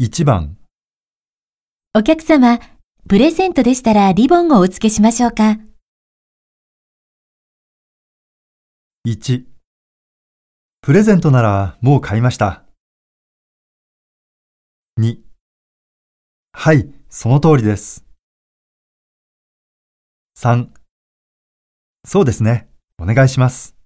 [0.00, 0.56] 1番、
[1.94, 2.58] お客様、
[3.06, 5.58] プレゼントでしたらリボンをお付けしましょうか
[9.06, 9.44] 1。
[10.80, 12.64] プレゼントならもう買いました。
[14.98, 15.18] 2。
[16.54, 18.06] はい、その通りです。
[20.38, 20.70] 3。
[22.06, 22.70] そうですね。
[22.98, 23.79] お願いします。